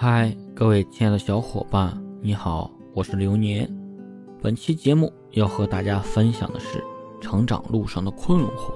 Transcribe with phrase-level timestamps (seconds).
[0.00, 3.68] 嗨，各位亲爱的小伙伴，你好，我是流年。
[4.40, 6.80] 本期节目要和大家分享的是
[7.20, 8.72] 成长路上的困惑。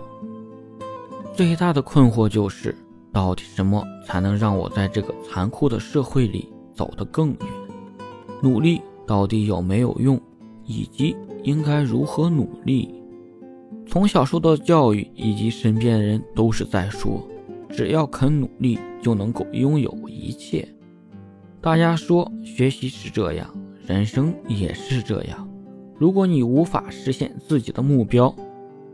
[1.32, 2.76] 最大的困惑就是，
[3.12, 7.38] 到底什么才能让我在这个残酷的社会里走得更远？
[8.42, 10.20] 努力到底有没有用？
[10.64, 12.92] 以及应该如何努力？
[13.86, 17.24] 从小受到教育以及身边的人都是在说，
[17.70, 20.68] 只要肯努力就能够拥有一切。
[21.62, 23.48] 大家说学习是这样，
[23.86, 25.48] 人生也是这样。
[25.96, 28.34] 如果你无法实现自己的目标，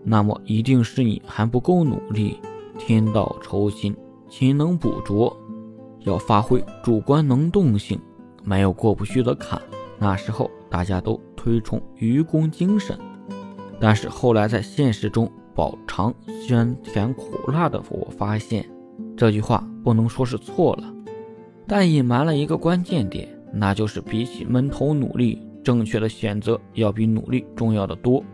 [0.05, 2.39] 那么一定是你还不够努力。
[2.77, 3.97] 天道酬勤，
[4.29, 5.35] 勤能补拙，
[6.01, 7.99] 要发挥主观能动性，
[8.45, 9.59] 没有过不去的坎。
[9.99, 12.99] 那时候大家都推崇愚公精神，
[13.81, 16.15] 但是后来在现实中饱尝
[16.47, 18.69] 酸甜苦辣的我发现，
[19.17, 20.95] 这句话不能说是错了。
[21.69, 28.25] 但隐瞒了一个关键点，那就是比起闷头努力，正确的选择要比努力重要的多。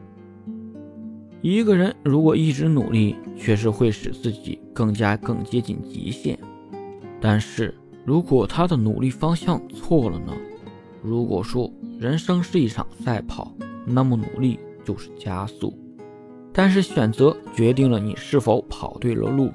[1.43, 6.39] 一个人如果一直努力，确实会使自己更加更接近极限。
[7.21, 10.33] 但是如果他的努力方向错了呢？
[11.03, 13.53] 如果说人生是一场赛跑，
[13.85, 15.77] 那么努力就是加速。
[16.53, 19.51] 但是选择决定了你是否跑对了路。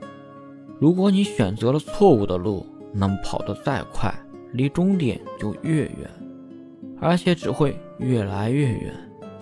[0.79, 4.13] 如果你选择了错误的路，那么跑得再快，
[4.53, 6.09] 离终点就越远，
[6.99, 8.93] 而且只会越来越远。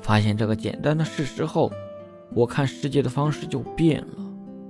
[0.01, 1.71] 发现这个简单的事实后，
[2.33, 4.17] 我看世界的方式就变了，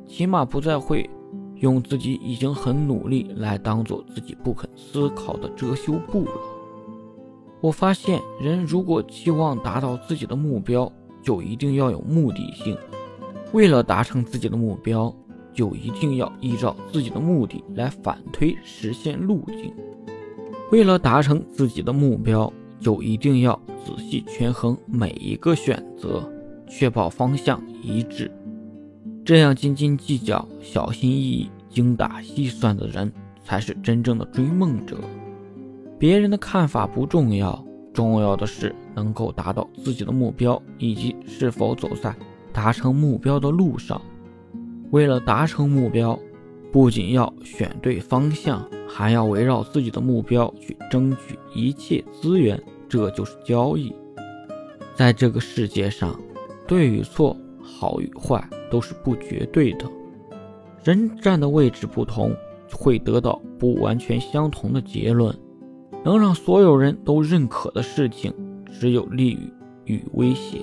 [0.08, 1.10] 起码不再会
[1.56, 6.32] 用自己已经很努力来当做自己不肯思考的遮羞布了。
[7.60, 10.92] 我发现，人如果期望达到自己的目标，
[11.24, 12.78] 就一定要有目的性，
[13.52, 15.14] 为了达成自己的目标。
[15.58, 19.74] 就一定要依照自己的目的来反推实现路径。
[20.72, 26.32] 为了达成自己的目标，就一定要仔细权衡每一个选择，
[26.70, 28.32] 确保方向一致。
[29.26, 33.12] 这样斤斤计较、小心翼翼、精打细算的人，
[33.44, 35.00] 才是真正的追梦者。
[35.98, 42.16] 别人的看法不重要，重要的是能够达到自己的目标，以及是否走在
[42.54, 44.00] 达成目标的路上。
[44.92, 46.18] 为了达成目标，
[46.72, 53.94] 不仅要选对方向，还要围绕自己的目标去争取一切资源，这就是交易。
[54.96, 56.20] 在这个世界上，
[56.66, 59.86] 对与错、好与坏都是不绝对的。
[60.84, 62.34] 人站的位置不同，
[62.72, 65.38] 会得到不完全相同的结论。
[66.04, 68.34] 能让所有人都认可的事情，
[68.80, 69.52] 只有利益
[69.86, 70.60] 与威胁。